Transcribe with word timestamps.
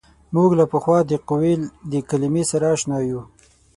موږ 0.35 0.49
له 0.59 0.65
پخوا 0.71 0.99
د 1.11 1.13
قوې 1.29 1.53
د 1.91 1.93
کلمې 2.09 2.43
سره 2.51 2.65
اشنا 2.75 2.97
یو. 3.09 3.21